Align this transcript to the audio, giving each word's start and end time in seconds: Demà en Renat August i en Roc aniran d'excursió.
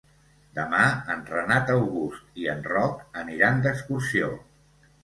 Demà 0.59 0.85
en 1.15 1.21
Renat 1.27 1.69
August 1.75 2.43
i 2.47 2.51
en 2.55 2.67
Roc 2.73 3.05
aniran 3.25 3.65
d'excursió. 3.69 4.35